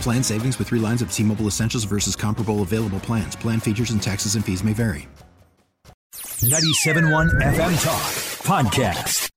[0.00, 3.36] Plan savings with three lines of T Mobile Essentials versus comparable available plans.
[3.36, 5.06] Plan features and taxes and fees may vary.
[6.42, 8.02] 97.1 FM Talk
[8.44, 9.30] Podcast.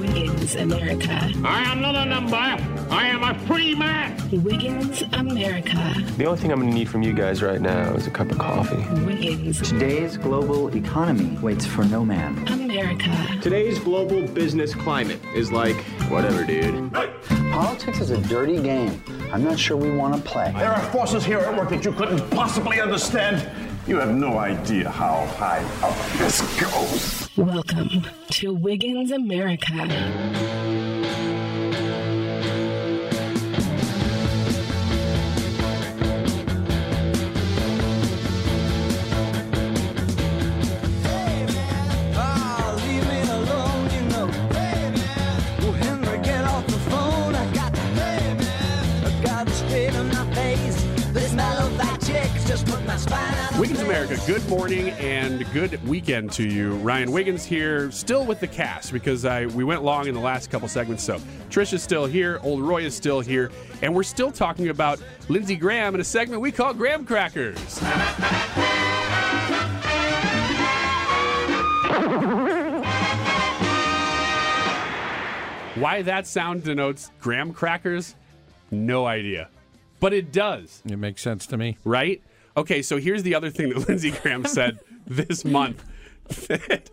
[0.00, 1.32] Wiggins America.
[1.44, 2.79] I am not a number.
[2.90, 4.16] I am a free man.
[4.42, 5.94] Wiggins America.
[6.16, 8.32] The only thing I'm going to need from you guys right now is a cup
[8.32, 8.84] of coffee.
[9.04, 12.46] Wiggins Today's global economy waits for no man.
[12.48, 13.38] America.
[13.42, 15.76] Today's global business climate is like,
[16.10, 16.92] whatever, dude.
[17.52, 19.00] Politics is a dirty game.
[19.32, 20.52] I'm not sure we want to play.
[20.56, 23.48] There are forces here at work that you couldn't possibly understand.
[23.86, 27.30] You have no idea how high up this goes.
[27.36, 30.59] Welcome to Wiggins America.
[54.10, 56.74] America, good morning and good weekend to you.
[56.76, 60.50] Ryan Wiggins here, still with the cast because I we went long in the last
[60.50, 61.04] couple segments.
[61.04, 65.00] So Trish is still here, Old Roy is still here, and we're still talking about
[65.28, 67.78] Lindsey Graham in a segment we call Graham Crackers.
[75.76, 78.16] Why that sound denotes graham crackers,
[78.72, 79.48] no idea.
[80.00, 80.82] But it does.
[80.84, 81.78] It makes sense to me.
[81.84, 82.22] Right?
[82.60, 85.82] Okay, so here's the other thing that Lindsey Graham said this month.
[86.48, 86.90] That,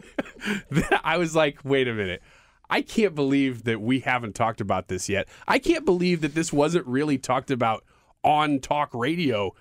[0.72, 2.22] that I was like, wait a minute.
[2.70, 5.28] I can't believe that we haven't talked about this yet.
[5.46, 7.84] I can't believe that this wasn't really talked about
[8.24, 9.54] on talk radio.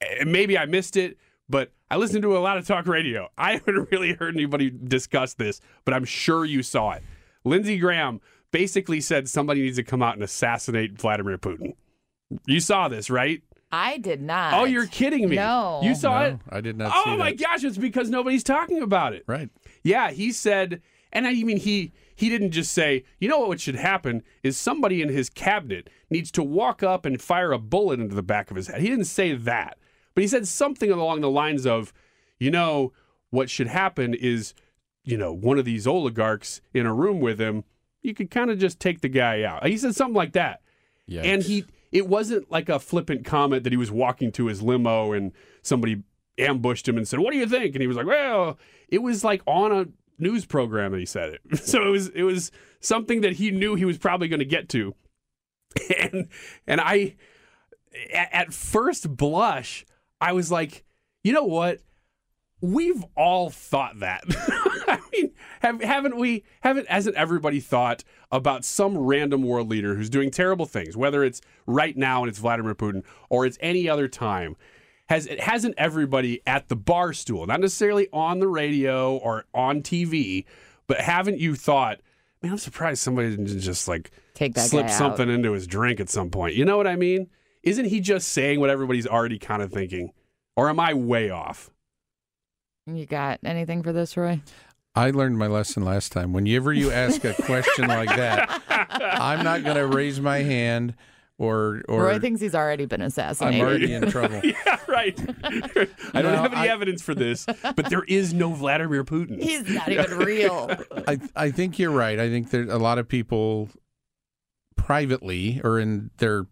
[0.00, 1.18] Eh, Maybe I missed it,
[1.48, 3.28] but I listen to a lot of talk radio.
[3.38, 7.04] I haven't really heard anybody discuss this, but I'm sure you saw it.
[7.44, 8.20] Lindsey Graham
[8.50, 11.74] basically said somebody needs to come out and assassinate Vladimir Putin.
[12.46, 13.42] You saw this, right?
[13.70, 14.54] I did not.
[14.54, 15.36] Oh, you're kidding me.
[15.36, 15.80] No.
[15.82, 16.38] You saw No, it?
[16.50, 17.38] I did not Oh see my that.
[17.38, 19.24] gosh, it's because nobody's talking about it.
[19.26, 19.50] Right.
[19.82, 20.80] Yeah, he said,
[21.12, 25.02] and I mean he he didn't just say, you know what should happen is somebody
[25.02, 28.56] in his cabinet needs to walk up and fire a bullet into the back of
[28.56, 28.80] his head.
[28.80, 29.78] He didn't say that.
[30.14, 31.92] But he said something along the lines of,
[32.40, 32.92] you know,
[33.30, 34.52] what should happen is,
[35.04, 37.62] you know, one of these oligarchs in a room with him,
[38.02, 39.64] you could kind of just take the guy out.
[39.66, 40.60] He said something like that.
[41.06, 41.22] Yeah.
[41.22, 45.12] And he it wasn't like a flippant comment that he was walking to his limo
[45.12, 45.32] and
[45.62, 46.02] somebody
[46.38, 49.24] ambushed him and said, "What do you think?" And he was like, "Well," it was
[49.24, 49.86] like on a
[50.18, 51.58] news program that he said it.
[51.58, 52.50] So it was it was
[52.80, 54.94] something that he knew he was probably going to get to.
[55.98, 56.28] And
[56.66, 57.16] and I
[58.12, 59.84] at, at first blush,
[60.20, 60.84] I was like,
[61.22, 61.80] "You know what?
[62.60, 64.24] We've all thought that."
[64.92, 66.44] I mean, have, haven't we?
[66.60, 71.42] Haven't hasn't everybody thought about some random world leader who's doing terrible things, whether it's
[71.66, 74.56] right now and it's Vladimir Putin or it's any other time?
[75.08, 79.82] Has it hasn't everybody at the bar stool, not necessarily on the radio or on
[79.82, 80.46] TV,
[80.86, 82.00] but haven't you thought,
[82.42, 86.08] man, I'm surprised somebody didn't just like Take that slip something into his drink at
[86.08, 86.54] some point.
[86.54, 87.28] You know what I mean?
[87.62, 90.12] Isn't he just saying what everybody's already kind of thinking?
[90.56, 91.70] Or am I way off?
[92.86, 94.40] You got anything for this, Roy?
[94.98, 96.32] I learned my lesson last time.
[96.32, 100.94] Whenever you ask a question like that, I'm not going to raise my hand
[101.38, 103.60] or or Roy thinks he's already been assassinated.
[103.60, 104.40] I'm already in trouble.
[104.44, 105.16] yeah, right.
[105.44, 107.46] I don't No, have any I- evidence for this,
[107.76, 109.40] but there is no Vladimir Putin.
[109.40, 110.68] He's not even real.
[111.06, 112.18] I I think you're right.
[112.18, 113.68] I think there a lot of people
[114.76, 116.46] privately or in their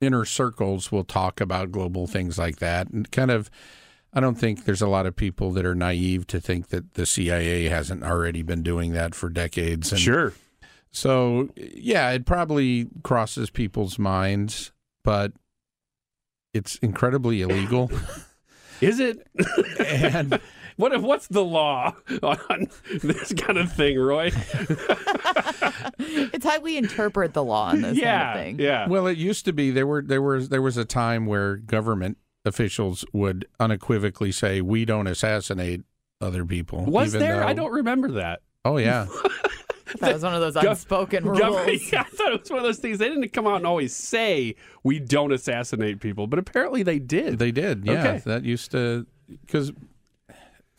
[0.00, 3.50] inner circles will talk about global things like that and kind of
[4.12, 7.06] I don't think there's a lot of people that are naive to think that the
[7.06, 9.92] CIA hasn't already been doing that for decades.
[9.92, 10.32] And Sure.
[10.92, 14.72] So, yeah, it probably crosses people's minds,
[15.04, 15.32] but
[16.52, 17.90] it's incredibly illegal.
[18.80, 19.24] Is it?
[19.78, 20.40] and
[20.76, 22.68] what if what's the law on
[23.02, 24.32] this kind of thing, Roy?
[25.98, 28.58] It's how we interpret the law on this yeah, kind of thing.
[28.58, 28.88] yeah.
[28.88, 32.16] Well, it used to be there were there was there was a time where government
[32.44, 35.82] officials would unequivocally say we don't assassinate
[36.20, 36.84] other people.
[36.84, 37.44] Was even there?
[37.44, 38.40] I don't remember that.
[38.64, 39.06] Oh yeah.
[39.98, 41.40] That was one of those Gov- unspoken rules.
[41.40, 42.98] Gov- yeah, I thought it was one of those things.
[42.98, 44.54] They didn't come out and always say
[44.84, 47.40] we don't assassinate people, but apparently they did.
[47.40, 47.84] They did.
[47.84, 48.22] Yeah, Okay.
[48.26, 49.04] that used to
[49.44, 49.72] because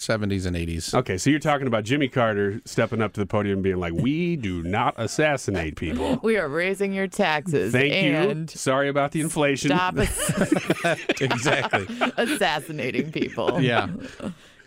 [0.01, 0.93] 70s and 80s.
[0.93, 3.93] Okay, so you're talking about Jimmy Carter stepping up to the podium and being like,
[3.93, 7.71] "We do not assassinate people." We are raising your taxes.
[7.71, 8.57] Thank and you.
[8.57, 9.69] Sorry about the inflation.
[9.69, 11.87] Stop ass- exactly.
[12.17, 13.61] assassinating people.
[13.61, 13.87] Yeah.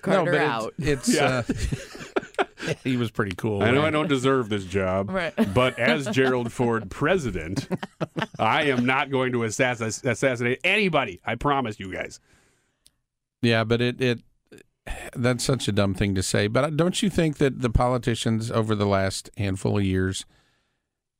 [0.02, 0.74] Carter no, but out.
[0.78, 1.42] It's, it's Yeah.
[2.68, 3.62] uh, he was pretty cool.
[3.62, 3.88] I know right?
[3.88, 5.34] I don't deserve this job, Right.
[5.54, 7.68] but as Gerald Ford president,
[8.38, 11.20] I am not going to assass- assassinate anybody.
[11.24, 12.20] I promise you guys.
[13.42, 14.20] Yeah, but it it
[15.16, 16.46] that's such a dumb thing to say.
[16.46, 20.24] But don't you think that the politicians over the last handful of years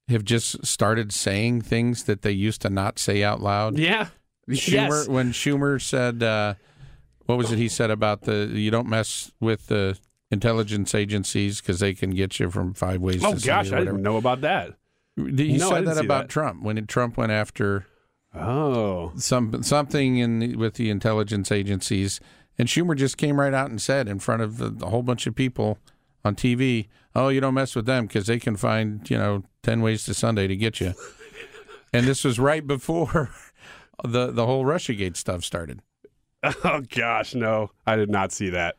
[0.09, 3.79] have just started saying things that they used to not say out loud?
[3.79, 4.09] Yeah.
[4.51, 5.09] Schumer Yes.
[5.09, 6.55] when Schumer said uh,
[7.25, 9.99] what was it he said about the you don't mess with the
[10.31, 14.19] intelligence agencies because they can get you from five ways Oh gosh, I didn't know
[14.19, 14.75] about that.
[15.17, 16.29] He No, said that about that.
[16.29, 17.87] Trump when Trump went after
[18.35, 22.19] Oh, some something in the, with the intelligence agencies,
[22.59, 25.27] and Schumer just came right out and said in front of a, a whole bunch
[25.27, 25.79] of people
[26.25, 29.81] on TV, "Oh, you don't mess with them because they can find you know ten
[29.83, 30.95] ways to Sunday to get you."
[31.93, 33.31] and this was right before
[34.05, 35.81] the the whole RussiaGate stuff started.
[36.43, 38.77] oh gosh, no, I did not see that.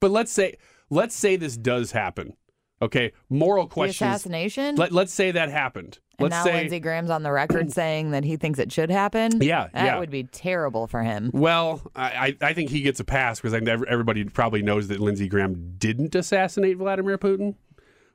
[0.00, 0.56] But let's say
[0.90, 2.34] let's say this does happen.
[2.82, 4.10] Okay, moral The questions.
[4.10, 4.76] assassination?
[4.76, 6.00] Let, let's say that happened.
[6.18, 8.90] And Let's now say Lindsey Graham's on the record saying that he thinks it should
[8.90, 9.42] happen.
[9.42, 9.98] Yeah, that yeah.
[9.98, 11.30] would be terrible for him.
[11.32, 15.74] Well, I, I think he gets a pass because everybody probably knows that Lindsey Graham
[15.78, 17.56] didn't assassinate Vladimir Putin.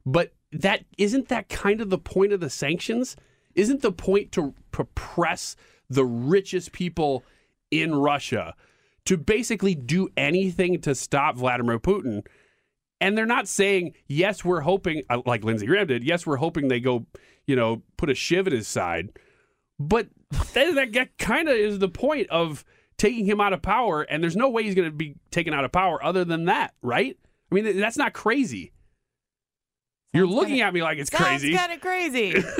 [0.06, 3.16] But that isn't that kind of the point of the sanctions?
[3.56, 5.56] Isn't the point to suppress
[5.90, 7.24] the richest people
[7.72, 8.56] in Russia
[9.06, 12.26] to basically do anything to stop Vladimir Putin?
[13.02, 16.68] And they're not saying, yes, we're hoping, uh, like Lindsey Graham did, yes, we're hoping
[16.68, 17.06] they go,
[17.50, 19.10] you know, put a shiv at his side.
[19.80, 20.08] But
[20.54, 22.64] that, that, that kind of is the point of
[22.98, 24.04] taking him out of power.
[24.04, 26.76] And there's no way he's going to be taken out of power other than that,
[26.84, 27.18] right?
[27.52, 28.72] I mean, that's not crazy.
[30.14, 31.56] You're looking at me like it's crazy.
[31.56, 32.36] Kind of crazy.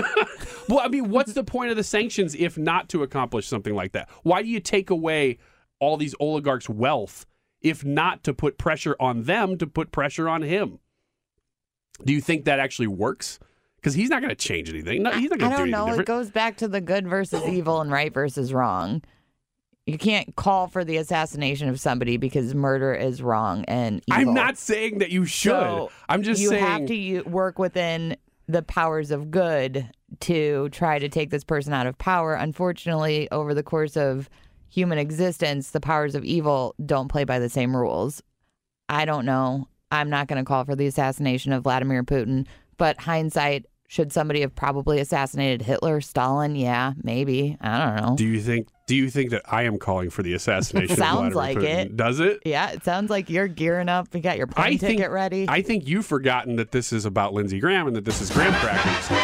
[0.70, 3.94] Well, I mean, what's the point of the sanctions if not to accomplish something like
[3.94, 4.08] that?
[4.22, 5.40] Why do you take away
[5.80, 7.26] all these oligarchs' wealth
[7.60, 10.78] if not to put pressure on them to put pressure on him?
[12.06, 13.40] Do you think that actually works?
[13.80, 15.04] Because he's not going to change anything.
[15.04, 16.00] No, he's not I going to do don't know.
[16.00, 19.02] It goes back to the good versus evil and right versus wrong.
[19.86, 24.30] You can't call for the assassination of somebody because murder is wrong and evil.
[24.30, 25.52] I'm not saying that you should.
[25.52, 28.16] So I'm just you saying you have to u- work within
[28.48, 29.90] the powers of good
[30.20, 32.34] to try to take this person out of power.
[32.34, 34.30] Unfortunately, over the course of
[34.70, 38.22] human existence, the powers of evil don't play by the same rules.
[38.90, 39.68] I don't know.
[39.92, 42.46] I'm not going to call for the assassination of Vladimir Putin,
[42.78, 46.56] but hindsight, should somebody have probably assassinated Hitler, Stalin?
[46.56, 47.58] Yeah, maybe.
[47.60, 48.16] I don't know.
[48.16, 48.68] Do you think?
[48.86, 50.96] Do you think that I am calling for the assassination?
[50.96, 51.86] Sounds of like Putin?
[51.86, 51.98] it.
[51.98, 52.40] Does it?
[52.46, 54.14] yeah, it sounds like you're gearing up.
[54.14, 55.48] You got your plane I think, ticket ready.
[55.50, 58.54] I think you've forgotten that this is about Lindsey Graham and that this is Graham
[58.54, 59.10] crackers.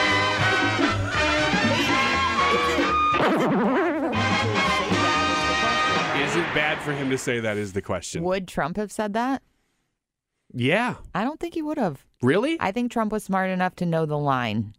[6.25, 7.55] Is it bad for him to say that?
[7.55, 8.23] Is the question?
[8.23, 9.43] Would Trump have said that?
[10.55, 10.95] Yeah.
[11.13, 12.05] I don't think he would have.
[12.21, 12.57] Really?
[12.59, 14.73] I think Trump was smart enough to know the line.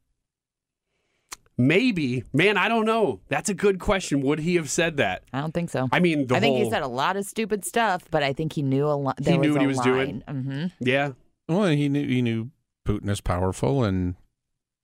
[1.58, 2.24] Maybe.
[2.32, 3.20] Man, I don't know.
[3.28, 4.20] That's a good question.
[4.22, 5.22] Would he have said that?
[5.32, 5.88] I don't think so.
[5.92, 6.64] I mean, the I think whole.
[6.64, 9.18] he said a lot of stupid stuff, but I think he knew a lot.
[9.22, 10.22] He knew what he was doing?
[10.28, 11.12] hmm yeah.
[11.48, 12.50] Well, he knew he knew
[12.86, 14.16] Putin is powerful, and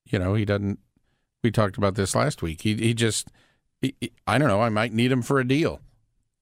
[0.06, 0.78] you know he doesn't.
[1.42, 2.62] We talked about this last week.
[2.62, 3.28] He he just
[3.80, 4.60] he, he- I don't know.
[4.62, 5.80] I might need him for a deal,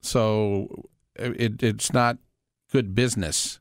[0.03, 2.19] so it it's not
[2.71, 3.60] good business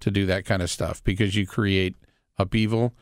[0.00, 1.94] to do that kind of stuff because you create
[2.38, 2.92] upheaval.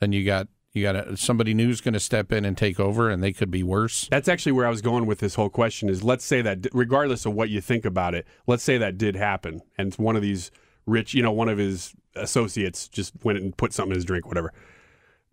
[0.00, 2.80] Then you got you got a, somebody new is going to step in and take
[2.80, 4.08] over, and they could be worse.
[4.10, 7.24] That's actually where I was going with this whole question is let's say that regardless
[7.24, 10.50] of what you think about it, let's say that did happen and one of these
[10.84, 14.26] rich, you know, one of his associates just went and put something in his drink,
[14.26, 14.52] whatever.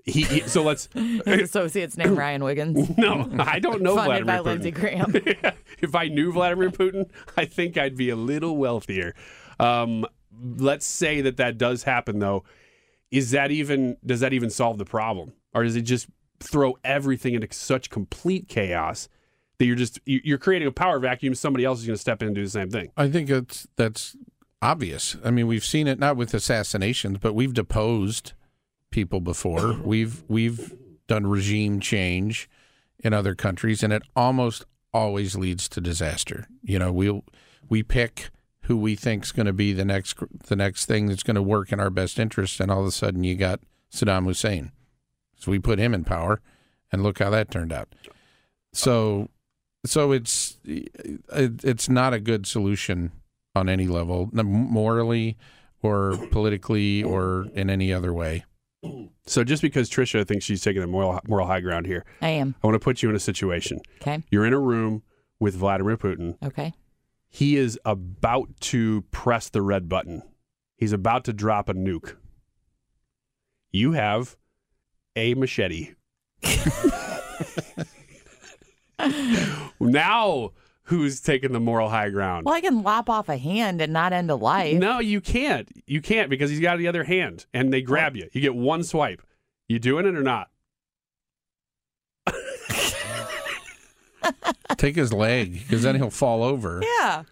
[0.05, 2.89] he, he so let's His associate's name Ryan Wiggins.
[2.97, 5.13] no, I don't know Funded Vladimir by Lindsey Graham.
[5.79, 9.15] if I knew Vladimir Putin, I think I'd be a little wealthier.
[9.59, 10.05] Um,
[10.39, 12.43] let's say that that does happen, though.
[13.09, 16.07] Is that even does that even solve the problem, or does it just
[16.39, 19.09] throw everything into such complete chaos
[19.57, 21.35] that you're just you- you're creating a power vacuum?
[21.35, 22.91] Somebody else is going to step in and do the same thing.
[22.95, 24.15] I think it's that's
[24.61, 25.17] obvious.
[25.25, 28.31] I mean, we've seen it not with assassinations, but we've deposed
[28.91, 29.73] people before.
[29.83, 30.73] we've we've
[31.07, 32.50] done regime change
[33.03, 36.47] in other countries, and it almost always leads to disaster.
[36.63, 37.21] You know, we
[37.67, 38.29] we pick
[38.63, 41.41] who we think is going to be the next the next thing that's going to
[41.41, 43.59] work in our best interest, and all of a sudden you got
[43.91, 44.71] Saddam Hussein.
[45.35, 46.39] So we put him in power,
[46.91, 47.89] and look how that turned out.
[48.73, 49.29] So,
[49.85, 50.89] so it's it,
[51.63, 53.11] it's not a good solution
[53.55, 55.37] on any level, morally
[55.81, 58.45] or politically or in any other way.
[59.25, 62.55] So just because Trisha thinks she's taking the moral moral high ground here, I am.
[62.63, 63.81] I want to put you in a situation.
[64.01, 64.23] Okay.
[64.31, 65.03] You're in a room
[65.39, 66.37] with Vladimir Putin.
[66.43, 66.73] Okay.
[67.33, 70.21] He is about to press the red button.
[70.77, 72.17] He's about to drop a nuke.
[73.71, 74.35] You have
[75.15, 75.93] a machete.
[79.79, 80.51] now,
[80.83, 82.45] who's taking the moral high ground?
[82.45, 84.77] Well, I can lop off a hand and not end a life.
[84.77, 85.69] No, you can't.
[85.88, 88.27] You can't because he's got the other hand and they grab you.
[88.33, 89.21] You get one swipe.
[89.69, 90.50] You doing it or not?
[94.77, 97.23] Take his leg because then he'll fall over Yeah.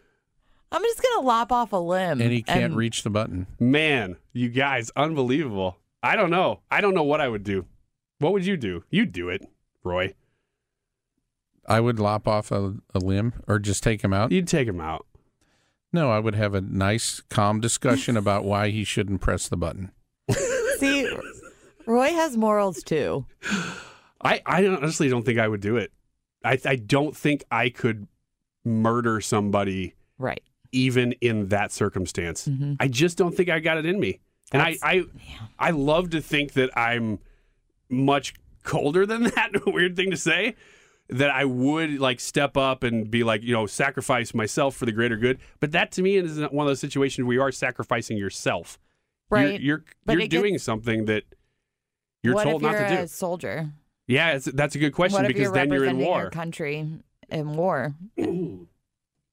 [0.71, 2.21] I'm just gonna lop off a limb.
[2.21, 3.47] and he can't reach the button.
[3.59, 5.77] Man, you guys, unbelievable.
[6.03, 6.59] I don't know.
[6.69, 7.65] I don't know what I would do.
[8.19, 8.83] What would you do?
[8.89, 9.47] You'd do it,
[9.83, 10.13] Roy.
[11.65, 14.31] I would lop off a, a limb or just take him out.
[14.31, 15.05] You'd take him out.
[15.91, 19.91] No, I would have a nice, calm discussion about why he shouldn't press the button.
[20.77, 21.07] See,
[21.87, 23.25] Roy has morals too.
[24.21, 25.91] I, I honestly don't think I would do it.
[26.43, 28.07] I, I don't think I could
[28.65, 30.41] murder somebody Right.
[30.71, 32.47] even in that circumstance.
[32.47, 32.73] Mm-hmm.
[32.79, 34.19] I just don't think I got it in me.
[34.51, 35.03] And I, I,
[35.59, 37.19] I love to think that I'm
[37.89, 39.51] much colder than that.
[39.67, 40.55] Weird thing to say.
[41.11, 44.91] That I would like step up and be like, you know, sacrifice myself for the
[44.91, 45.39] greater good.
[45.59, 48.77] But that to me is one of those situations where you are sacrificing yourself.
[49.31, 49.59] You're- Right.
[49.61, 51.23] You're But you're, it gets- doing something that
[52.21, 53.01] you're told not you're to do.
[53.03, 53.71] a soldier?
[54.09, 56.21] Yeah, it's, that's a good question what if because you're then you're in war.
[56.21, 56.85] your country
[57.29, 57.93] in war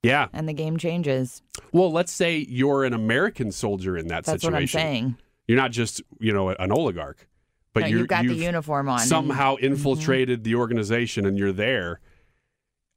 [0.02, 0.28] Yeah.
[0.32, 1.42] and the game changes?
[1.72, 4.52] Well, let's say you're an American soldier in that That's situation.
[4.52, 5.16] what I'm saying.
[5.48, 7.26] You're not just, you know, an oligarch,
[7.72, 9.60] but No, you're, you've got the you've uniform on and- Somehow Mhm.
[9.62, 12.00] infiltrated the organization and you're there.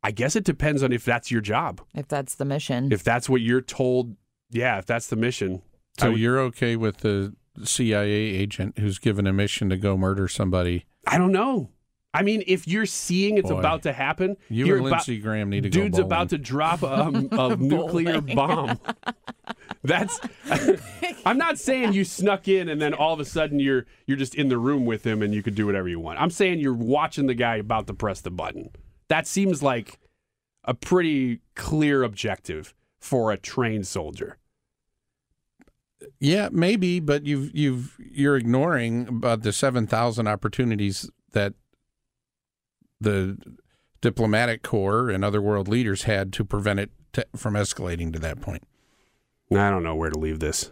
[0.03, 1.81] I guess it depends on if that's your job.
[1.95, 2.91] If that's the mission.
[2.91, 4.15] If that's what you're told,
[4.51, 5.61] yeah, if that's the mission.
[5.99, 7.33] So would- you're okay with the
[7.63, 10.85] CIA agent who's given a mission to go murder somebody?
[11.11, 11.69] I don't know.
[12.13, 13.59] I mean, if you're seeing it's Boy.
[13.59, 16.37] about to happen, You you're and about- Lindsey Graham need to go dude's about to
[16.39, 18.79] drop a, um, a nuclear bomb.
[19.83, 20.19] That's.
[21.25, 24.33] I'm not saying you snuck in and then all of a sudden you're you're just
[24.33, 26.19] in the room with him and you could do whatever you want.
[26.19, 28.71] I'm saying you're watching the guy about to press the button.
[29.09, 29.99] That seems like
[30.63, 34.37] a pretty clear objective for a trained soldier.
[36.19, 41.53] Yeah, maybe, but you've you've you're ignoring about the seven thousand opportunities that
[43.01, 43.37] the
[44.01, 48.41] diplomatic corps and other world leaders had to prevent it to, from escalating to that
[48.41, 48.63] point.
[49.51, 50.71] I don't know where to leave this.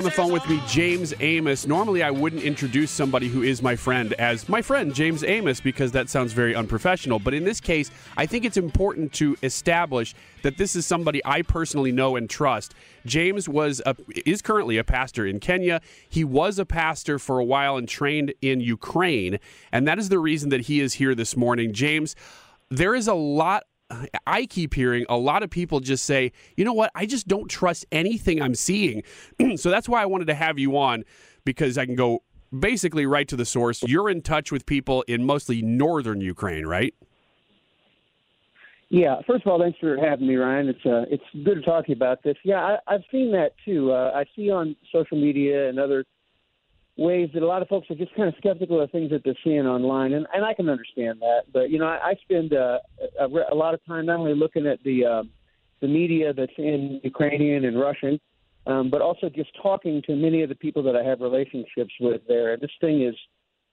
[0.00, 1.66] On the phone with me, James Amos.
[1.66, 5.92] Normally, I wouldn't introduce somebody who is my friend as my friend, James Amos, because
[5.92, 7.18] that sounds very unprofessional.
[7.18, 11.42] But in this case, I think it's important to establish that this is somebody I
[11.42, 12.74] personally know and trust.
[13.04, 15.82] James was a, is currently a pastor in Kenya.
[16.08, 19.38] He was a pastor for a while and trained in Ukraine,
[19.70, 21.74] and that is the reason that he is here this morning.
[21.74, 22.16] James,
[22.70, 23.64] there is a lot
[24.26, 27.48] I keep hearing a lot of people just say, you know what, I just don't
[27.48, 29.02] trust anything I'm seeing.
[29.56, 31.04] so that's why I wanted to have you on
[31.44, 32.22] because I can go
[32.56, 33.82] basically right to the source.
[33.82, 36.94] You're in touch with people in mostly northern Ukraine, right?
[38.88, 39.20] Yeah.
[39.26, 40.68] First of all, thanks for having me, Ryan.
[40.68, 42.36] It's uh, it's good to talk to you about this.
[42.44, 43.92] Yeah, I, I've seen that too.
[43.92, 46.04] Uh, I see on social media and other
[47.00, 49.34] ways that a lot of folks are just kind of skeptical of things that they're
[49.42, 51.44] seeing online, and, and I can understand that.
[51.52, 52.78] But you know, I, I spend uh,
[53.18, 55.22] a, a lot of time not only looking at the uh,
[55.80, 58.20] the media that's in Ukrainian and Russian,
[58.66, 62.20] um, but also just talking to many of the people that I have relationships with
[62.28, 62.52] there.
[62.52, 63.16] And this thing is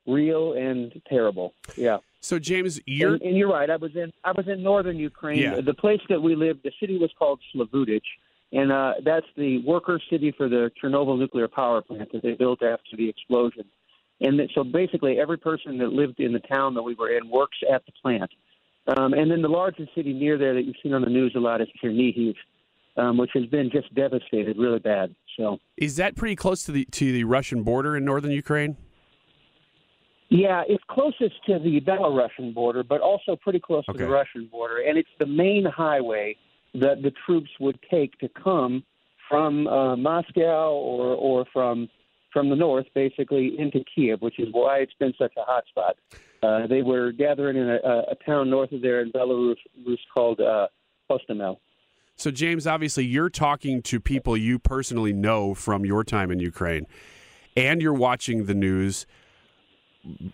[0.08, 1.54] real and terrible.
[1.76, 1.98] Yeah.
[2.22, 3.70] So James, you're and, and you're right.
[3.70, 5.40] I was in I was in northern Ukraine.
[5.40, 5.60] Yeah.
[5.60, 8.00] The place that we lived, the city was called Slavutich
[8.52, 12.64] and uh, that's the worker city for the Chernobyl nuclear power plant that they built
[12.64, 13.66] after the explosion.
[14.22, 17.30] And that, so basically, every person that lived in the town that we were in
[17.30, 18.32] works at the plant.
[18.96, 21.40] Um, and then the largest city near there that you've seen on the news a
[21.40, 22.36] lot is Chernihiv,
[22.96, 25.14] um, which has been just devastated really bad.
[25.38, 28.78] So is that pretty close to the to the Russian border in northern Ukraine?
[30.30, 34.00] Yeah, it's closest to the Belarusian border, but also pretty close okay.
[34.00, 36.36] to the Russian border, and it's the main highway
[36.74, 38.84] that the troops would take to come
[39.30, 41.90] from uh, Moscow or or from
[42.34, 45.96] from the north, basically into Kiev, which is why it's been such a hot spot.
[46.44, 47.78] Uh, they were gathering in a,
[48.12, 49.56] a town north of there in Belarus
[50.14, 50.68] called uh,
[51.10, 51.58] Hostomel.
[52.16, 56.86] So, James, obviously, you're talking to people you personally know from your time in Ukraine,
[57.56, 59.06] and you're watching the news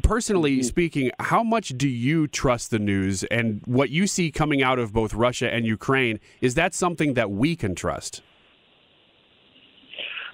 [0.01, 0.63] personally mm-hmm.
[0.63, 4.93] speaking, how much do you trust the news and what you see coming out of
[4.93, 6.19] both Russia and Ukraine?
[6.41, 8.21] Is that something that we can trust?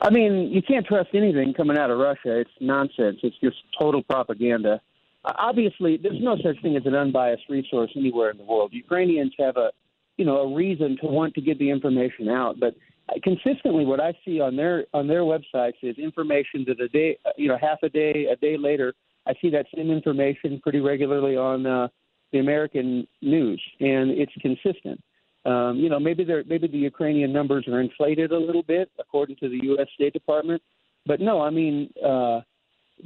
[0.02, 2.40] I mean, you can't trust anything coming out of Russia.
[2.40, 3.18] It's nonsense.
[3.22, 4.82] It's just total propaganda.
[5.26, 8.72] Obviously, there's no such thing as an unbiased resource anywhere in the world.
[8.72, 9.72] Ukrainians have a,
[10.16, 12.76] you know, a reason to want to get the information out, but
[13.24, 17.48] consistently what I see on their on their websites is information that a day, you
[17.48, 18.94] know, half a day, a day later,
[19.30, 21.88] I see that same information pretty regularly on uh,
[22.32, 25.02] the American news, and it's consistent.
[25.46, 29.38] Um, you know, maybe they maybe the Ukrainian numbers are inflated a little bit according
[29.38, 29.88] to the U.S.
[29.96, 30.62] State Department,
[31.06, 32.42] but no, I mean, uh,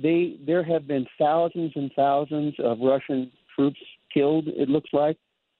[0.01, 3.79] they there have been thousands and thousands of Russian troops
[4.13, 4.47] killed.
[4.47, 5.17] It looks like,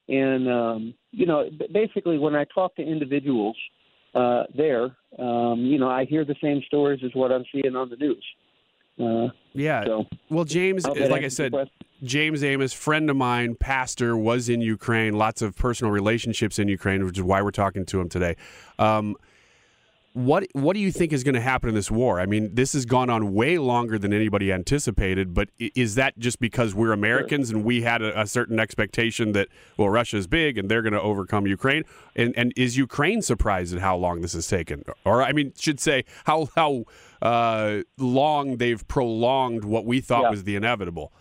[0.08, 3.56] and um, you know, basically, when I talk to individuals
[4.16, 7.90] uh, there, um, you know, I hear the same stories as what I'm seeing on
[7.90, 8.26] the news.
[9.00, 9.86] Uh, yeah.
[9.86, 11.54] So, well, James, like I said,
[12.04, 15.14] James Amos, friend of mine, pastor, was in Ukraine.
[15.14, 18.36] Lots of personal relationships in Ukraine, which is why we're talking to him today.
[18.78, 19.16] Um,
[20.14, 22.20] what what do you think is going to happen in this war?
[22.20, 25.34] I mean, this has gone on way longer than anybody anticipated.
[25.34, 29.48] But is that just because we're Americans and we had a, a certain expectation that
[29.76, 31.84] well, Russia is big and they're going to overcome Ukraine?
[32.16, 34.84] And and is Ukraine surprised at how long this has taken?
[35.04, 36.86] Or I mean, should say how how
[37.22, 40.30] uh, long they've prolonged what we thought yeah.
[40.30, 41.12] was the inevitable.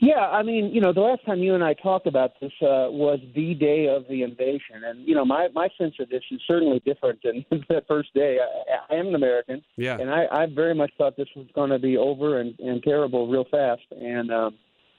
[0.00, 2.86] Yeah, I mean, you know, the last time you and I talked about this uh,
[2.88, 6.40] was the day of the invasion, and you know, my my sense of this is
[6.46, 8.38] certainly different than the first day.
[8.40, 11.70] I, I am an American, yeah, and I, I very much thought this was going
[11.70, 13.82] to be over and, and terrible real fast.
[13.90, 14.54] And um,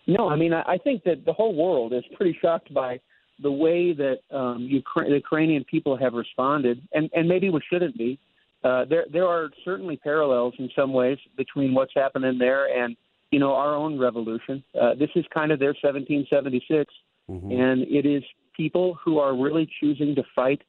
[0.06, 3.00] no, I mean, I, I think that the whole world is pretty shocked by
[3.42, 7.98] the way that um, Ukra- the Ukrainian people have responded, and and maybe we shouldn't
[7.98, 8.20] be.
[8.66, 12.98] Uh, there there are certainly parallels in some ways between what's happening there and
[13.32, 14.64] you know, our own revolution.
[14.80, 16.94] Uh, this is kind of their 1776,
[17.30, 17.52] Mm-hmm.
[17.52, 18.24] and it is
[18.58, 20.64] people who are really choosing to fight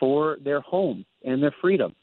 [0.00, 1.94] for their home and their freedom.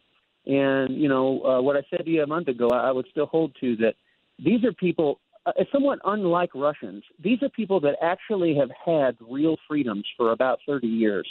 [0.45, 3.07] And you know, uh, what I said to you a month ago, I, I would
[3.11, 3.95] still hold to that.
[4.39, 7.03] These are people, uh, somewhat unlike Russians.
[7.21, 11.27] These are people that actually have had real freedoms for about 30 years,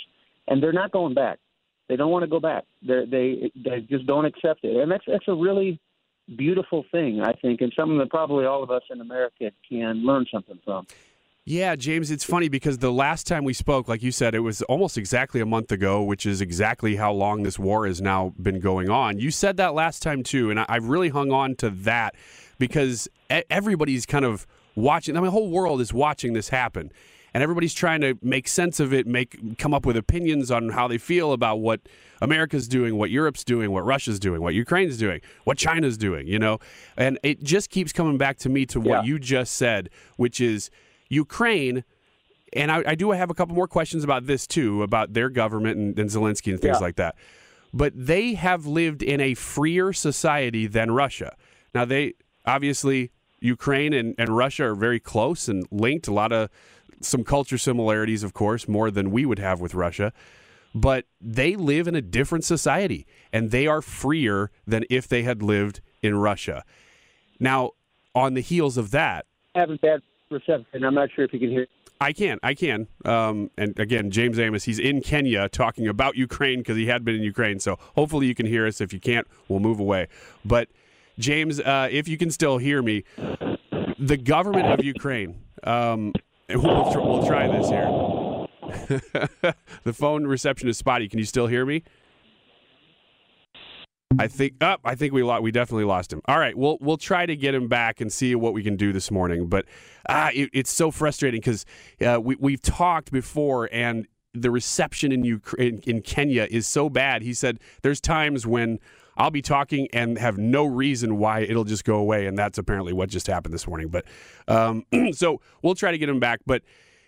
[0.48, 1.38] and they're not going back.
[1.88, 2.64] They don't want to go back.
[2.86, 5.80] They're, they they just don't accept it, and that's that's a really
[6.34, 10.26] beautiful thing, I think, and something that probably all of us in America can learn
[10.32, 10.86] something from.
[11.48, 14.62] Yeah, James, it's funny because the last time we spoke, like you said, it was
[14.62, 18.58] almost exactly a month ago, which is exactly how long this war has now been
[18.58, 19.20] going on.
[19.20, 22.16] You said that last time too, and I, I've really hung on to that
[22.58, 25.16] because everybody's kind of watching.
[25.16, 26.90] I mean, the whole world is watching this happen,
[27.37, 30.88] and everybody's trying to make sense of it, make come up with opinions on how
[30.88, 31.83] they feel about what
[32.22, 36.27] America's doing, what Europe's doing, what Russia's doing, what Ukraine's doing, what China's doing.
[36.27, 36.61] You know,
[36.96, 39.03] and it just keeps coming back to me to what Yeah.
[39.03, 40.70] you just said, which is
[41.11, 41.85] Ukraine.
[42.55, 45.77] And I, I do have a couple more questions about this too, about their government
[45.77, 46.87] and, and Zelensky and things Yeah.
[46.87, 47.16] like that.
[47.75, 51.37] But they have lived in a freer society than Russia.
[51.75, 52.14] Now, they
[52.46, 56.09] obviously, Ukraine and, and Russia are very close and linked.
[56.09, 56.49] A lot of
[57.00, 60.12] some culture similarities, of course, more than we would have with Russia.
[60.74, 65.42] But they live in a different society and they are freer than if they had
[65.42, 66.64] lived in Russia.
[67.40, 67.70] Now,
[68.14, 70.85] on the heels of that, Having bad reception.
[70.85, 71.66] I'm not sure if you can hear.
[72.00, 72.88] I can, I can.
[73.06, 77.14] Um, and again, James Amos, he's in Kenya talking about Ukraine because he had been
[77.14, 77.59] in Ukraine.
[77.59, 78.80] So hopefully you can hear us.
[78.80, 80.09] If you can't, we'll move away.
[80.44, 80.68] But
[81.18, 83.04] James, uh, if you can still hear me,
[83.98, 85.42] the government of Ukraine.
[85.64, 86.12] Um,
[86.48, 87.87] and we'll, tr- we'll try this here.
[89.85, 91.09] the phone reception is spotty.
[91.09, 91.82] Can you still hear me?
[94.18, 94.80] I think up.
[94.85, 96.22] I think we lo- we definitely lost him.
[96.26, 98.92] All right, we'll we'll try to get him back and see what we can do
[98.92, 99.48] this morning.
[99.48, 99.66] But
[100.09, 101.66] ah, it, it's so frustrating because
[102.00, 107.22] uh, we we've talked before, and the reception in Ukraine in Kenya is so bad.
[107.22, 108.78] He said there's times when
[109.16, 112.92] I'll be talking and have no reason why it'll just go away, and that's apparently
[112.92, 113.88] what just happened this morning.
[113.88, 114.05] But
[114.48, 116.40] um, so we'll try to get him back.
[116.46, 116.62] But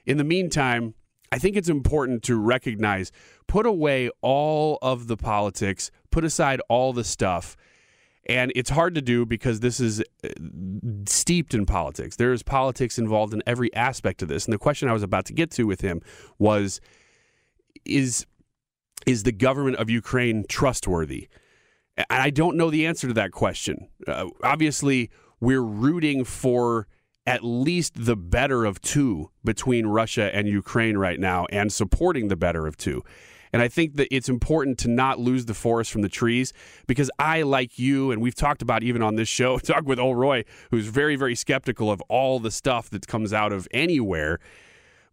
[0.07, 0.95] in the meantime,
[1.31, 3.13] I think it's important to recognize,
[3.47, 7.57] put away all of the politics, put aside all the stuff.
[8.27, 10.29] And it's hard to do because this is uh,
[11.07, 12.17] steeped in politics.
[12.17, 14.45] There is politics involved in every aspect of this.
[14.45, 16.03] And the question I was about to get to with him
[16.39, 16.81] was
[17.85, 18.27] is
[19.07, 21.29] is the government of Ukraine trustworthy?
[21.99, 23.89] And I don't know the answer to that question.
[24.07, 26.87] Uh, obviously, we're rooting for
[27.27, 32.37] at least the better of two between Russia and Ukraine right now and supporting the
[32.37, 33.03] better of two.
[33.53, 36.53] And I think that it's important to not lose the forest from the trees
[36.87, 40.45] because I, like you, and we've talked about even on this show, talk with Roy,
[40.71, 44.39] who's very, very skeptical of all the stuff that comes out of anywhere,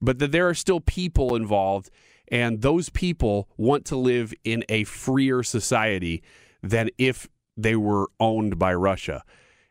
[0.02, 1.90] but that there are still people involved,
[2.28, 6.22] and those people want to live in a freer society
[6.66, 9.24] than if they were owned by Russia.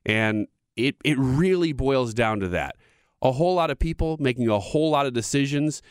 [0.06, 2.76] And it, it really boils down to that.
[3.20, 5.82] A whole lot of people making a whole lot of decisions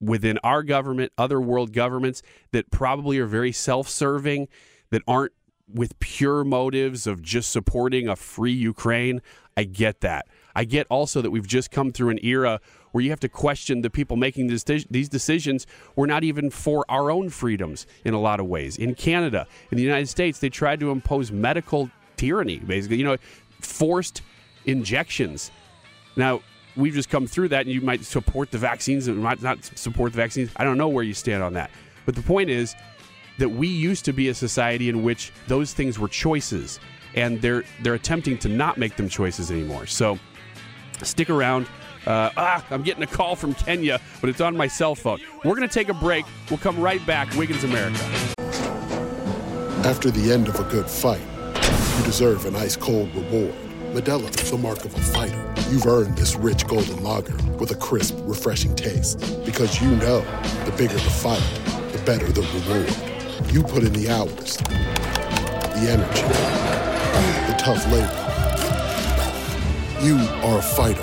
[0.00, 4.48] within our government, other world governments that probably are very self serving,
[4.90, 5.32] that aren't
[5.72, 9.20] with pure motives of just supporting a free Ukraine.
[9.56, 10.26] I get that.
[10.56, 12.60] I get also that we've just come through an era
[12.92, 16.84] where you have to question the people making this, these decisions were not even for
[16.88, 18.76] our own freedoms in a lot of ways.
[18.76, 23.16] In Canada, in the United States, they tried to impose medical tyranny, basically, you know,
[23.60, 24.22] forced
[24.66, 25.50] injections.
[26.16, 26.40] Now,
[26.76, 30.12] we've just come through that, and you might support the vaccines and might not support
[30.12, 30.50] the vaccines.
[30.56, 31.70] I don't know where you stand on that.
[32.06, 32.74] But the point is
[33.38, 36.80] that we used to be a society in which those things were choices,
[37.14, 39.86] and they're they're attempting to not make them choices anymore.
[39.86, 40.18] So
[41.02, 41.66] stick around.
[42.06, 45.20] Uh, ah, I'm getting a call from Kenya, but it's on my cell phone.
[45.44, 46.24] We're going to take a break.
[46.48, 47.34] We'll come right back.
[47.34, 47.98] Wiggins America.
[49.84, 51.20] After the end of a good fight,
[51.98, 53.54] you deserve an ice cold reward.
[53.92, 55.54] Modelo is the mark of a fighter.
[55.70, 59.18] You've earned this rich golden lager with a crisp, refreshing taste.
[59.44, 60.20] Because you know
[60.64, 61.42] the bigger the fight,
[61.92, 63.52] the better the reward.
[63.52, 66.22] You put in the hours, the energy,
[67.50, 68.26] the tough labor.
[70.02, 71.02] You are a fighter,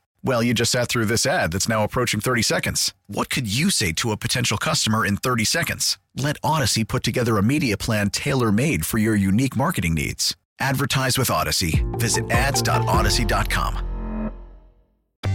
[0.23, 2.93] Well, you just sat through this ad that's now approaching 30 seconds.
[3.07, 5.97] What could you say to a potential customer in 30 seconds?
[6.15, 10.37] Let Audacy put together a media plan tailor made for your unique marketing needs.
[10.59, 11.83] Advertise with Audacy.
[11.99, 13.87] Visit ads.audacy.com.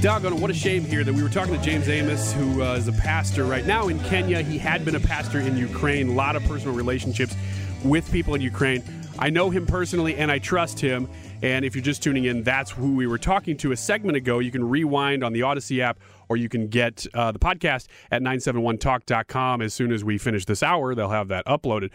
[0.00, 2.86] Doggone, what a shame here that we were talking to James Amos, who uh, is
[2.86, 4.42] a pastor right now in Kenya.
[4.42, 7.34] He had been a pastor in Ukraine, a lot of personal relationships
[7.82, 8.84] with people in Ukraine.
[9.18, 11.08] I know him personally and I trust him.
[11.42, 14.38] And if you're just tuning in, that's who we were talking to a segment ago.
[14.38, 18.22] You can rewind on the Audacy app or you can get uh, the podcast at
[18.22, 19.60] 971talk.com.
[19.60, 21.90] As soon as we finish this hour, they'll have that uploaded.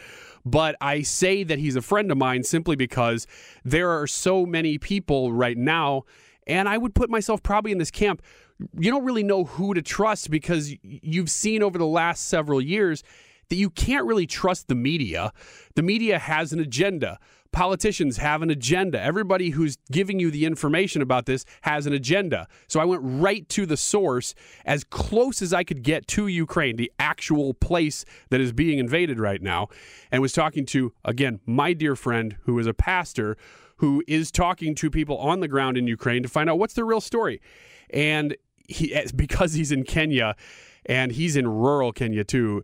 [0.45, 3.27] But I say that he's a friend of mine simply because
[3.63, 6.03] there are so many people right now,
[6.47, 8.21] and I would put myself probably in this camp.
[8.77, 13.03] You don't really know who to trust because you've seen over the last several years
[13.49, 15.33] that you can't really trust the media.
[15.75, 17.19] The media has an agenda.
[17.53, 18.99] Politicians have an agenda.
[19.01, 22.47] Everybody who's giving you the information about this has an agenda.
[22.67, 24.33] So I went right to the source
[24.65, 29.19] as close as I could get to Ukraine, the actual place that is being invaded
[29.19, 29.67] right now,
[30.11, 33.35] and was talking to, again, my dear friend who is a pastor
[33.77, 36.85] who is talking to people on the ground in Ukraine to find out what's the
[36.85, 37.41] real story.
[37.89, 38.37] And
[38.67, 40.35] he, because he's in Kenya
[40.85, 42.63] and he's in rural Kenya too,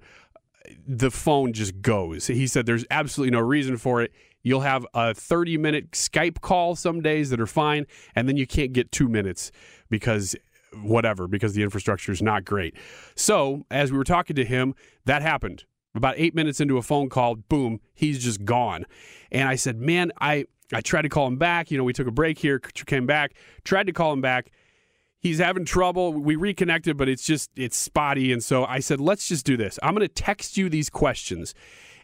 [0.87, 2.27] the phone just goes.
[2.27, 4.11] He said there's absolutely no reason for it.
[4.47, 8.47] You'll have a 30 minute Skype call some days that are fine, and then you
[8.47, 9.51] can't get two minutes
[9.89, 10.37] because
[10.81, 12.73] whatever, because the infrastructure is not great.
[13.15, 15.65] So, as we were talking to him, that happened.
[15.95, 18.85] About eight minutes into a phone call, boom, he's just gone.
[19.33, 21.69] And I said, Man, I, I tried to call him back.
[21.69, 23.33] You know, we took a break here, came back,
[23.65, 24.51] tried to call him back
[25.19, 26.13] he's having trouble.
[26.13, 28.31] We reconnected, but it's just it's spotty.
[28.31, 29.79] And so I said, let's just do this.
[29.83, 31.53] I'm going to text you these questions.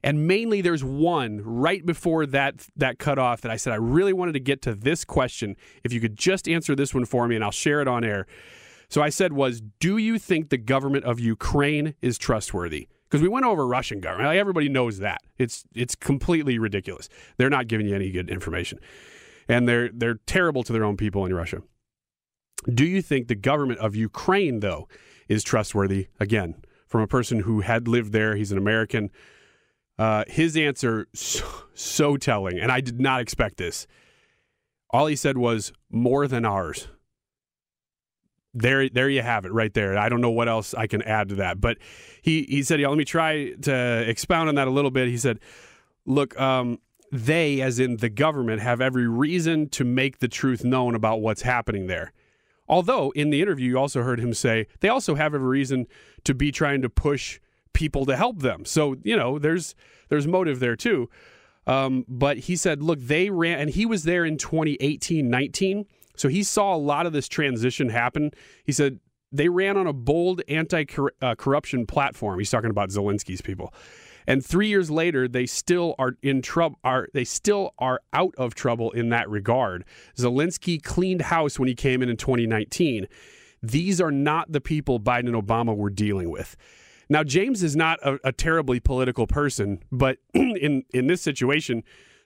[0.04, 4.34] And mainly there's one right before that that cutoff that I said I really wanted
[4.34, 5.56] to get to this question.
[5.84, 8.28] If you could just answer this one for me and I'll share it on air.
[8.90, 12.90] So I said was, do you think the government of Ukraine is trustworthy?
[13.10, 14.28] Because we went over Russian government.
[14.28, 15.22] Like everybody knows that.
[15.38, 17.08] It's it's completely ridiculous.
[17.38, 18.80] They're not giving you any good information.
[19.48, 21.62] And they're they're terrible to their own people in Russia.
[22.72, 24.88] Do you think the government of Ukraine, though,
[25.28, 26.08] is trustworthy?
[26.20, 26.56] Again,
[26.88, 29.12] from a person who had lived there, he's an American.
[29.98, 33.86] Uh, his answer so, so telling, and I did not expect this.
[34.90, 36.88] All he said was more than ours.
[38.56, 39.98] There, there you have it, right there.
[39.98, 41.78] I don't know what else I can add to that, but
[42.22, 45.18] he he said, "Yeah, let me try to expound on that a little bit." He
[45.18, 45.40] said,
[46.06, 46.80] "Look, um,
[47.12, 51.42] they, as in the government, have every reason to make the truth known about what's
[51.42, 52.14] happening there."
[52.68, 55.88] Although in the interview, you also heard him say they also have every reason
[56.24, 57.40] to be trying to push
[57.74, 58.66] people to help them.
[58.66, 59.76] So you know, there's
[60.10, 61.10] there's motive there too.
[61.66, 65.86] Um, but he said, look, they ran, and he was there in 2018, 19.
[66.16, 68.32] So he saw a lot of this transition happen.
[68.66, 69.00] He said
[69.32, 72.40] they ran on a bold anti corruption platform.
[72.40, 73.74] He's talking about Zelensky's people.
[74.26, 76.80] And three years later, they still are in trouble.
[76.84, 79.84] Are they still are out of trouble in that regard?
[80.18, 83.08] Zelensky cleaned house when he came in in 2019.
[83.62, 86.56] These are not the people Biden and Obama were dealing with.
[87.14, 91.84] Now, James is not a, a terribly political person, but in in this situation,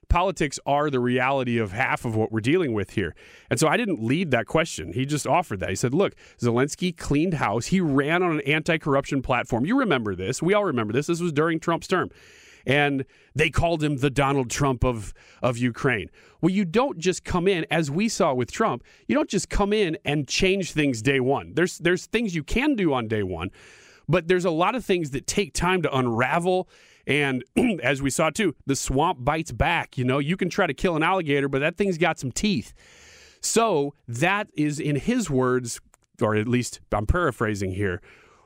[0.08, 3.14] politics are the reality of half of what we're dealing with here.
[3.50, 4.94] And so I didn't lead that question.
[4.94, 5.68] He just offered that.
[5.68, 7.66] He said, look, Zelensky cleaned house.
[7.66, 9.66] He ran on an anti corruption platform.
[9.66, 10.42] You remember this.
[10.42, 11.08] We all remember this.
[11.08, 12.10] This was during Trump's term.
[12.66, 13.04] And
[13.36, 16.10] they called him the Donald Trump of, of Ukraine.
[16.40, 19.74] Well, you don't just come in, as we saw with Trump, you don't just come
[19.74, 21.56] in and change things day one.
[21.56, 23.52] There's, there's things you can do on day one,
[24.08, 26.70] but there's a lot of things that take time to unravel
[27.08, 27.44] and
[27.82, 29.98] as we saw too, the swamp bites back.
[29.98, 32.74] You know, you can try to kill an alligator, but that thing's got some teeth.
[33.40, 35.80] So that is, in his words,
[36.22, 38.02] or at least I'm paraphrasing here,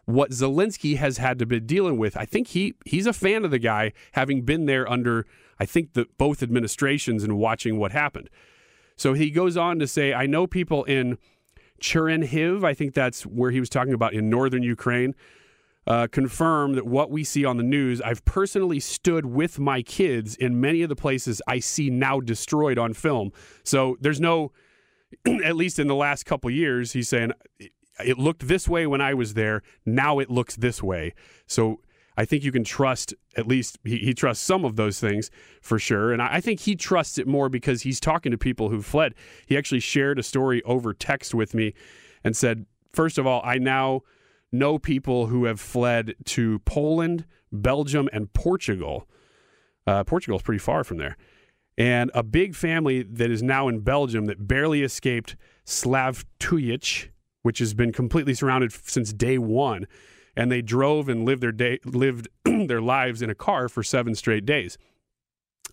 [0.06, 2.16] what Zelensky has had to be dealing with.
[2.16, 5.26] I think he he's a fan of the guy, having been there under
[5.60, 8.30] I think the both administrations and watching what happened.
[8.96, 11.18] So he goes on to say, I know people in
[11.82, 15.16] Chernihiv, I think that's where he was talking about in northern Ukraine,
[15.88, 20.36] uh, confirm that what we see on the news, I've personally stood with my kids
[20.36, 23.32] in many of the places I see now destroyed on film.
[23.64, 24.52] So there's no,
[25.44, 27.32] at least in the last couple years, he's saying
[28.04, 29.64] it looked this way when I was there.
[29.86, 31.14] Now it looks this way.
[31.48, 31.82] So
[32.18, 35.80] I think you can trust at least he, he trusts some of those things for
[35.80, 36.12] sure.
[36.12, 39.16] And I, I think he trusts it more because he's talking to people who fled.
[39.46, 41.74] He actually shared a story over text with me
[42.24, 44.02] and said, first of all, I now
[44.52, 49.08] know people who have fled to Poland, Belgium, and Portugal.
[49.88, 51.18] Uh, Portugal is pretty far from there.
[51.78, 55.36] And a big family that is now in Belgium that barely escaped
[55.66, 57.10] Slavutich,
[57.42, 59.88] which has been completely surrounded since day one,
[60.36, 64.16] and they drove and lived their day lived their lives in a car for seven
[64.16, 64.78] straight days.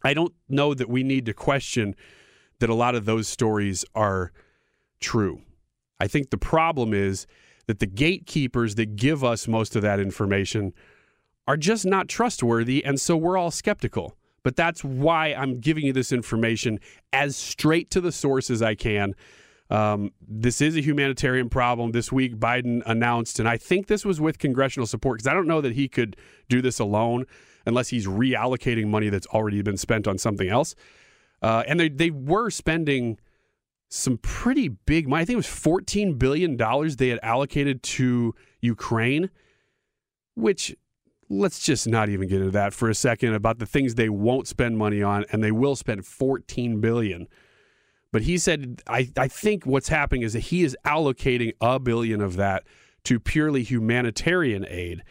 [0.02, 1.94] I don't know that we need to question
[2.60, 4.32] that a lot of those stories are
[5.00, 5.42] true.
[6.00, 7.26] I think the problem is
[7.68, 10.72] that the gatekeepers that give us most of that information
[11.46, 14.16] are just not trustworthy, and so we're all skeptical.
[14.42, 16.80] But that's why I'm giving you this information
[17.12, 19.14] as straight to the source as I can.
[19.70, 21.92] Um, this is a humanitarian problem.
[21.92, 25.46] This week, Biden announced, and I think this was with congressional support because I don't
[25.46, 26.16] know that he could
[26.48, 27.26] do this alone
[27.66, 30.74] unless he's reallocating money that's already been spent on something else.
[31.42, 33.18] Uh, and they, they were spending
[33.88, 35.22] some pretty big money.
[35.22, 36.56] I think it was $14 billion
[36.96, 39.30] they had allocated to Ukraine,
[40.34, 40.74] which
[41.30, 44.48] let's just not even get into that for a second about the things they won't
[44.48, 47.26] spend money on and they will spend 14 billion
[48.10, 52.20] but he said I, I think what's happening is that he is allocating a billion
[52.20, 52.64] of that
[53.04, 55.02] to purely humanitarian aid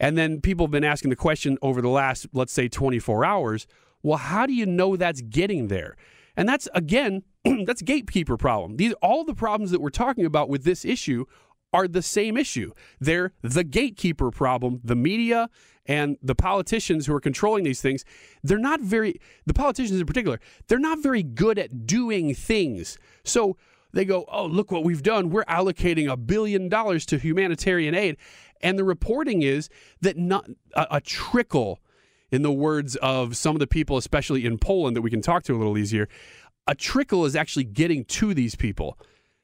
[0.00, 3.66] and then people have been asking the question over the last let's say 24 hours
[4.02, 5.96] well how do you know that's getting there
[6.36, 7.22] and that's again
[7.64, 11.24] that's gatekeeper problem these all the problems that we're talking about with this issue
[11.72, 12.72] are the same issue.
[13.00, 14.80] They're the gatekeeper problem.
[14.82, 15.50] The media
[15.84, 18.02] and the politicians who are controlling these things,
[18.42, 22.98] they're not very, the politicians in particular, they're not very good at doing things.
[23.24, 23.58] So
[23.92, 25.28] they go, oh, look what we've done.
[25.28, 28.16] We're allocating a billion dollars to humanitarian aid.
[28.62, 29.68] And the reporting is
[30.00, 31.80] that not a, a trickle,
[32.30, 35.44] in the words of some of the people, especially in Poland, that we can talk
[35.44, 36.08] to a little easier,
[36.66, 38.98] a trickle is actually getting to these people.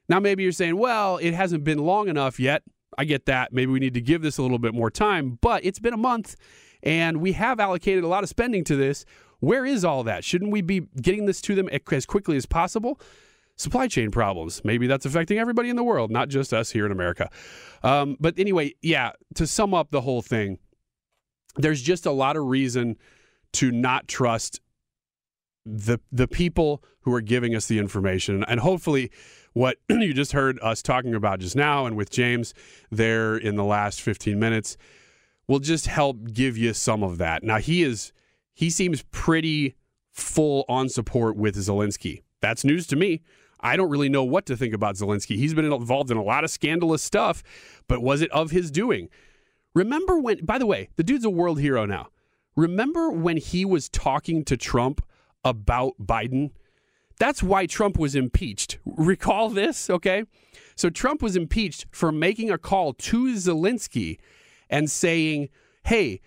[0.09, 2.63] Now, maybe you're saying, well, it hasn't been long enough yet.
[2.97, 3.53] I get that.
[3.53, 5.97] Maybe we need to give this a little bit more time, but it's been a
[5.97, 6.35] month
[6.83, 9.05] and we have allocated a lot of spending to this.
[9.39, 10.23] Where is all that?
[10.23, 12.99] Shouldn't we be getting this to them as quickly as possible?
[13.55, 14.63] Supply chain problems.
[14.63, 17.29] Maybe that's affecting everybody in the world, not just us here in America.
[17.83, 20.59] Um, but anyway, yeah, to sum up the whole thing,
[21.55, 22.97] there's just a lot of reason
[23.53, 24.59] to not trust
[25.65, 29.09] the the people who are giving us the information and hopefully
[29.53, 32.53] what you just heard us talking about just now and with James
[32.91, 34.77] there in the last 15 minutes
[35.47, 37.43] will just help give you some of that.
[37.43, 38.11] Now he is
[38.53, 39.75] he seems pretty
[40.11, 42.23] full on support with Zelensky.
[42.41, 43.21] That's news to me.
[43.59, 45.37] I don't really know what to think about Zelensky.
[45.37, 47.41] He's been involved in a lot of scandalous stuff,
[47.87, 49.09] but was it of his doing?
[49.73, 52.09] Remember when by the way, the dude's a world hero now.
[52.55, 55.03] Remember when he was talking to Trump
[55.43, 56.51] about Biden
[57.19, 58.79] that's why Trump was impeached.
[58.85, 60.23] Recall this, okay?
[60.75, 64.19] So Trump was impeached for making a call to Zelensky
[64.69, 65.49] and saying,
[65.85, 66.21] hey,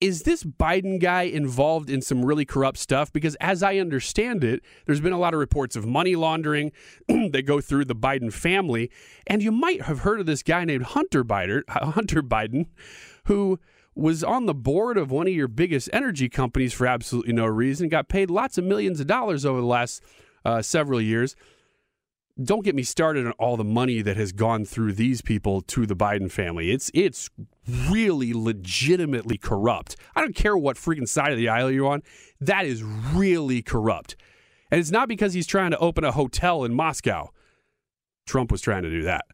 [0.00, 3.12] is this Biden guy involved in some really corrupt stuff?
[3.12, 6.72] Because as I understand it, there's been a lot of reports of money laundering
[7.08, 8.90] that go through the Biden family.
[9.26, 12.66] And you might have heard of this guy named Hunter Biden, Hunter Biden,
[13.24, 13.58] who
[13.94, 17.88] was on the board of one of your biggest energy companies for absolutely no reason,
[17.88, 20.02] got paid lots of millions of dollars over the last
[20.44, 21.34] uh, several years.
[22.42, 25.86] Don't get me started on all the money that has gone through these people to
[25.86, 26.70] the Biden family.
[26.70, 27.30] It's it's
[27.88, 29.96] really legitimately corrupt.
[30.14, 32.02] I don't care what freaking side of the aisle you're on.
[32.40, 34.16] That is really corrupt.
[34.70, 37.30] And it's not because he's trying to open a hotel in Moscow.
[38.26, 39.24] Trump was trying to do that.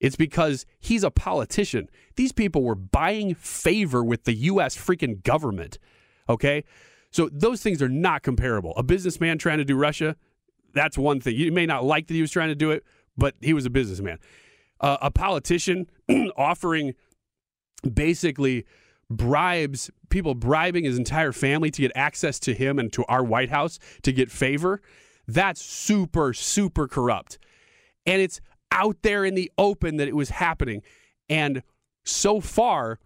[0.00, 1.88] It's because he's a politician.
[2.16, 4.76] These people were buying favor with the U.S.
[4.76, 5.78] freaking government.
[6.28, 6.64] Okay?
[7.10, 8.72] So those things are not comparable.
[8.76, 10.16] A businessman trying to do Russia,
[10.76, 11.36] that's one thing.
[11.36, 12.84] You may not like that he was trying to do it,
[13.16, 14.18] but he was a businessman.
[14.80, 15.88] Uh, a politician
[16.36, 16.94] offering
[17.92, 18.64] basically
[19.08, 23.50] bribes, people bribing his entire family to get access to him and to our White
[23.50, 24.80] House to get favor.
[25.26, 27.38] That's super, super corrupt.
[28.04, 30.82] And it's out there in the open that it was happening.
[31.28, 31.62] And
[32.04, 33.00] so far,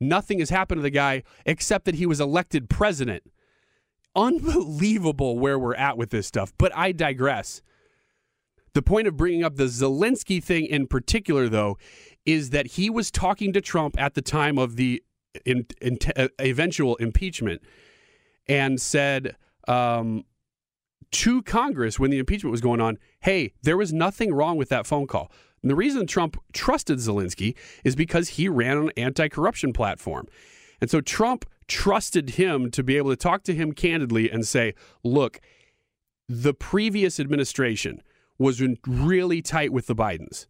[0.00, 3.22] nothing has happened to the guy except that he was elected president.
[4.14, 6.52] Unbelievable where we're at with this stuff.
[6.58, 7.62] But I digress.
[8.74, 11.78] The point of bringing up the Zelensky thing in particular, though,
[12.24, 15.02] is that he was talking to Trump at the time of the
[15.44, 17.62] in, in, uh, eventual impeachment
[18.48, 19.36] and said,
[19.68, 20.24] um,
[21.10, 24.86] to Congress when the impeachment was going on, hey, there was nothing wrong with that
[24.86, 25.30] phone call.
[25.62, 30.26] And the reason Trump trusted Zelensky is because he ran an anti corruption platform.
[30.80, 34.74] And so Trump trusted him to be able to talk to him candidly and say,
[35.02, 35.40] look,
[36.28, 38.02] the previous administration
[38.38, 40.46] was really tight with the Bidens.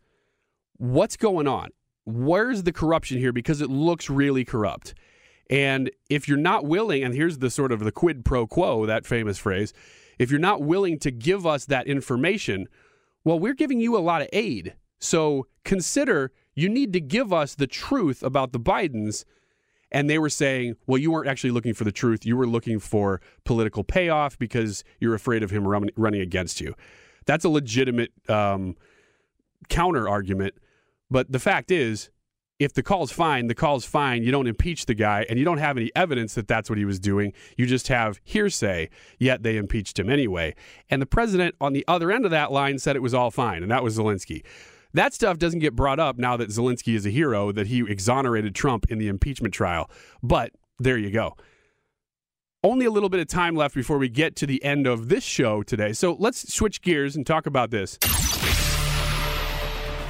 [0.76, 1.70] What's going on?
[2.04, 3.32] Where's the corruption here?
[3.32, 4.94] Because it looks really corrupt.
[5.50, 9.04] And if you're not willing, and here's the sort of the quid pro quo, that
[9.04, 9.72] famous phrase,
[10.18, 12.68] if you're not willing to give us that information,
[13.24, 14.74] well, we're giving you a lot of aid.
[14.98, 19.24] So consider you need to give us the truth about the Bidens.
[19.93, 22.26] And they were saying, well, you weren't actually looking for the truth.
[22.26, 26.74] You were looking for political payoff because you're afraid of him run- running against you.
[27.26, 28.76] That's a legitimate um,
[29.68, 30.55] counter argument.
[31.11, 32.11] But the fact is,
[32.59, 34.22] if the call's fine, the call's fine.
[34.22, 36.84] You don't impeach the guy, and you don't have any evidence that that's what he
[36.84, 37.32] was doing.
[37.57, 38.88] You just have hearsay,
[39.18, 40.55] yet they impeached him anyway.
[40.88, 43.62] And the president on the other end of that line said it was all fine,
[43.62, 44.45] and that was Zelensky.
[44.95, 48.55] That stuff doesn't get brought up now that Zelensky is a hero, that he exonerated
[48.55, 49.90] Trump in the impeachment trial.
[50.22, 51.36] But there you go.
[52.62, 55.24] Only a little bit of time left before we get to the end of this
[55.24, 55.93] show today.
[55.93, 57.99] So let's switch gears and talk about this.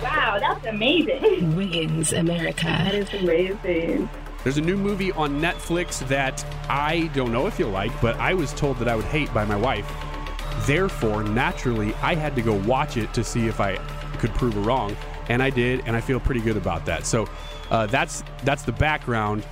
[0.02, 1.56] Wow, that's amazing.
[1.56, 2.66] Wiggins America.
[2.66, 4.10] That is amazing.
[4.42, 8.34] There's a new movie on Netflix that I don't know if you'll like, but I
[8.34, 9.90] was told that I would hate by my wife.
[10.66, 13.78] Therefore, naturally, I had to go watch it to see if I
[14.18, 14.96] could prove her wrong,
[15.28, 17.06] and I did, and I feel pretty good about that.
[17.06, 17.28] So
[17.70, 19.44] uh, that's that's the background.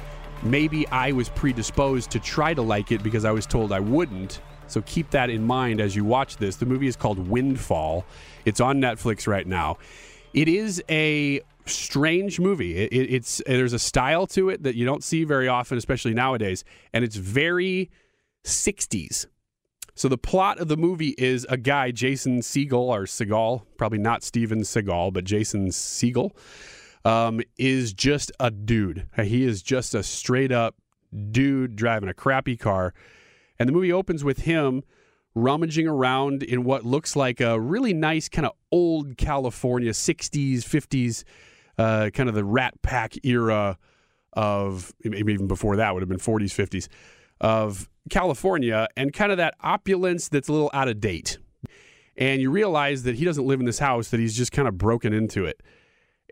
[0.42, 4.40] Maybe I was predisposed to try to like it because I was told I wouldn't.
[4.66, 6.56] So keep that in mind as you watch this.
[6.56, 8.06] The movie is called Windfall.
[8.44, 9.78] It's on Netflix right now.
[10.32, 12.76] It is a strange movie.
[12.76, 16.14] It, it, it's there's a style to it that you don't see very often, especially
[16.14, 17.90] nowadays, and it's very
[18.44, 19.26] 60s.
[20.00, 24.22] So the plot of the movie is a guy, Jason Segel or Seagal, probably not
[24.22, 26.30] Steven Seagal, but Jason Segel,
[27.04, 29.06] um, is just a dude.
[29.22, 30.74] He is just a straight up
[31.30, 32.94] dude driving a crappy car.
[33.58, 34.84] And the movie opens with him
[35.34, 41.24] rummaging around in what looks like a really nice kind of old California 60s, 50s,
[41.76, 43.76] uh, kind of the Rat Pack era
[44.32, 46.88] of maybe even before that would have been 40s, 50s
[47.38, 51.38] of California and kind of that opulence that's a little out of date.
[52.16, 54.78] And you realize that he doesn't live in this house, that he's just kind of
[54.78, 55.62] broken into it.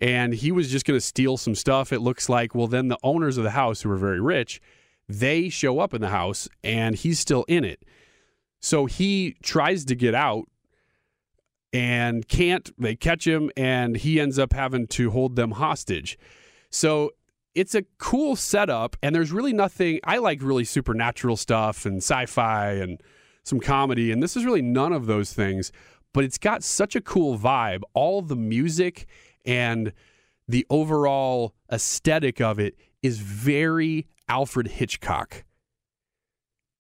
[0.00, 1.92] And he was just going to steal some stuff.
[1.92, 4.60] It looks like, well, then the owners of the house, who are very rich,
[5.08, 7.84] they show up in the house and he's still in it.
[8.60, 10.48] So he tries to get out
[11.72, 12.70] and can't.
[12.78, 16.18] They catch him and he ends up having to hold them hostage.
[16.70, 17.12] So
[17.59, 22.74] it's a cool setup and there's really nothing I like really supernatural stuff and sci-fi
[22.74, 23.00] and
[23.42, 25.72] some comedy and this is really none of those things,
[26.14, 27.80] but it's got such a cool vibe.
[27.94, 29.09] All the music
[29.44, 29.92] and
[30.46, 35.44] the overall aesthetic of it is very Alfred Hitchcock.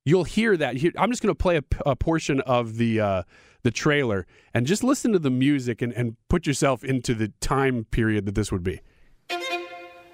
[0.04, 0.76] You'll hear that.
[0.96, 3.22] I'm just going to play a, a, portion of the uh,
[3.62, 7.84] the trailer and just listen to the music and, and put yourself into the time
[7.84, 8.80] period that this would be.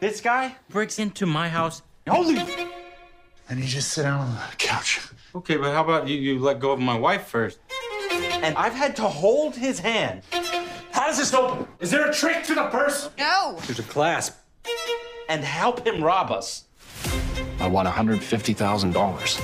[0.01, 1.82] This guy breaks into my house.
[2.09, 2.38] Holy!
[3.49, 5.01] And he just sit down on the couch.
[5.34, 7.59] Okay, but how about you, you let go of my wife first?
[8.11, 10.22] And I've had to hold his hand.
[10.92, 11.66] How does this open?
[11.80, 13.11] Is there a trick to the purse?
[13.18, 13.59] No!
[13.66, 14.36] There's a clasp.
[15.28, 16.64] And help him rob us.
[17.59, 19.40] I want $150,000.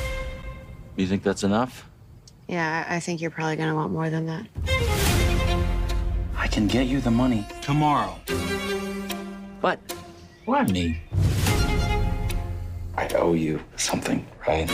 [0.96, 1.88] You think that's enough?
[2.48, 4.46] Yeah, I think you're probably gonna want more than that.
[6.36, 8.18] I can get you the money tomorrow.
[9.60, 9.78] But
[10.50, 11.00] why me?
[12.96, 14.68] I owe you something, right?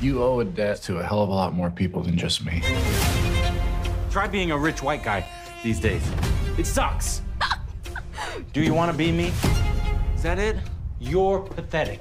[0.00, 2.62] You owe a debt to a hell of a lot more people than just me.
[4.12, 5.26] Try being a rich white guy
[5.64, 6.08] these days.
[6.56, 7.22] It sucks.
[8.52, 9.32] Do you want to be me?
[10.14, 10.58] Is that it?
[11.00, 11.98] You're pathetic.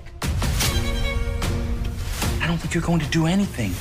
[2.41, 3.73] I don't think you're going to do anything.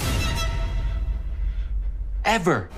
[2.25, 2.71] Ever.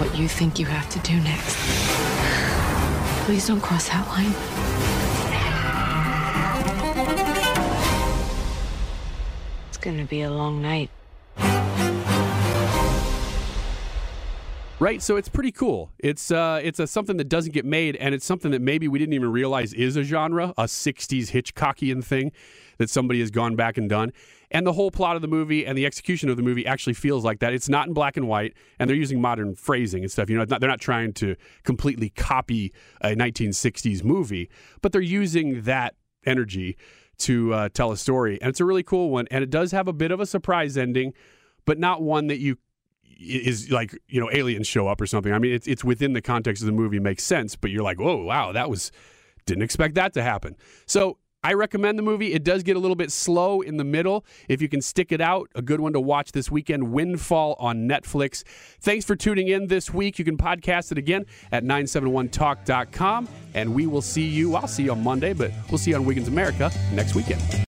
[0.00, 1.87] What you think you have to do next.
[3.28, 4.32] Please don't cross that line.
[9.68, 10.88] It's gonna be a long night.
[14.80, 15.90] Right, so it's pretty cool.
[15.98, 18.98] It's uh, it's a something that doesn't get made, and it's something that maybe we
[18.98, 22.32] didn't even realize is a genre, a '60s Hitchcockian thing
[22.78, 24.14] that somebody has gone back and done.
[24.50, 27.24] And the whole plot of the movie and the execution of the movie actually feels
[27.24, 27.52] like that.
[27.52, 30.30] It's not in black and white, and they're using modern phrasing and stuff.
[30.30, 32.72] You know, not, they're not trying to completely copy
[33.02, 35.94] a 1960s movie, but they're using that
[36.24, 36.76] energy
[37.18, 39.26] to uh, tell a story, and it's a really cool one.
[39.30, 41.12] And it does have a bit of a surprise ending,
[41.64, 42.56] but not one that you
[43.20, 45.32] is like you know aliens show up or something.
[45.32, 47.56] I mean, it's it's within the context of the movie, makes sense.
[47.56, 48.92] But you're like, whoa, wow, that was
[49.46, 50.56] didn't expect that to happen.
[50.86, 52.32] So I recommend the movie.
[52.32, 54.24] It does get a little bit slow in the middle.
[54.48, 57.88] If you can stick it out, a good one to watch this weekend Windfall on
[57.88, 58.42] Netflix.
[58.80, 60.18] Thanks for tuning in this week.
[60.18, 63.28] You can podcast it again at 971talk.com.
[63.54, 66.04] And we will see you, I'll see you on Monday, but we'll see you on
[66.04, 67.67] Wiggins America next weekend.